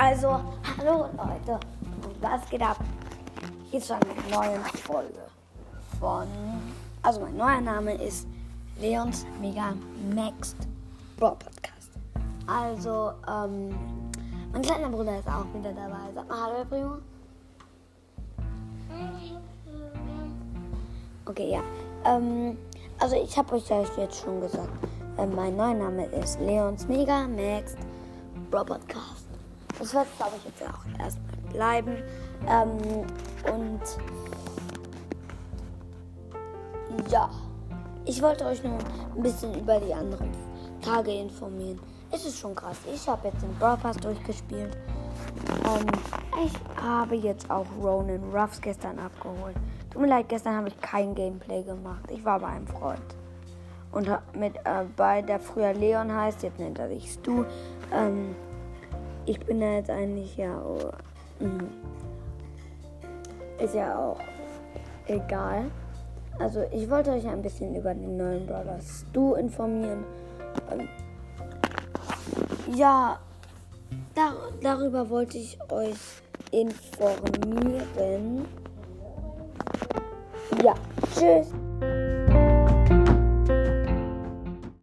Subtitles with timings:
[0.00, 0.40] Also,
[0.78, 1.58] hallo Leute,
[2.20, 2.78] was geht ab?
[3.68, 5.26] Hier zu einer neuen Folge
[5.98, 6.28] von.
[7.02, 8.28] Also, mein neuer Name ist
[8.80, 9.74] Leons Mega
[10.14, 10.68] Maxed
[11.16, 11.90] Brawl Podcast.
[12.46, 13.74] Also, ähm,
[14.52, 16.12] mein kleiner Bruder ist auch wieder dabei.
[16.14, 16.98] Sag mal Hallo, Primo.
[21.24, 21.60] Okay, ja.
[22.04, 22.56] Ähm,
[23.00, 24.70] also, ich habe euch ja jetzt schon gesagt,
[25.16, 27.78] äh, mein neuer Name ist Leons Mega Maxed
[28.48, 29.27] Brawl Podcast.
[29.78, 31.96] Das wird, glaube ich, jetzt auch erstmal bleiben.
[32.46, 33.06] Ähm,
[33.52, 33.80] und
[37.10, 37.30] ja,
[38.04, 38.78] ich wollte euch nur
[39.16, 40.30] ein bisschen über die anderen
[40.82, 41.78] Tage informieren.
[42.10, 42.78] Es ist schon krass.
[42.92, 44.76] Ich habe jetzt den Brawl Pass durchgespielt.
[45.64, 45.86] Ähm,
[46.44, 49.56] ich habe jetzt auch Ronan Ruffs gestern abgeholt.
[49.90, 52.10] Tut mir leid, gestern habe ich kein Gameplay gemacht.
[52.10, 53.00] Ich war bei einem Freund.
[53.92, 57.44] Und mit äh, bei der früher Leon heißt, jetzt nennt er sich Stu.
[57.92, 58.34] Ähm,
[59.28, 60.60] ich bin da jetzt eigentlich ja.
[60.62, 60.90] Oh,
[63.62, 64.18] ist ja auch
[65.06, 65.70] egal.
[66.38, 70.04] Also ich wollte euch ein bisschen über den neuen Brother Stu informieren.
[70.70, 70.88] Ähm,
[72.74, 73.18] ja,
[74.14, 78.46] dar darüber wollte ich euch informieren.
[80.62, 80.74] Ja,
[81.14, 81.52] tschüss.